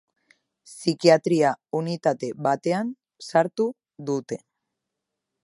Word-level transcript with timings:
Psikiatria 0.69 1.51
unitate 1.81 2.31
batean 2.49 2.91
sartu 3.29 3.69
dute. 4.11 4.41